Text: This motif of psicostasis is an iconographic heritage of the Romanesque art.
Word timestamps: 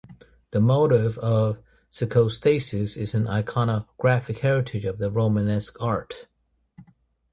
This 0.49 0.59
motif 0.63 1.19
of 1.19 1.59
psicostasis 1.91 2.97
is 2.97 3.13
an 3.13 3.25
iconographic 3.25 4.39
heritage 4.39 4.83
of 4.83 4.97
the 4.97 5.11
Romanesque 5.11 5.79
art. 5.79 6.27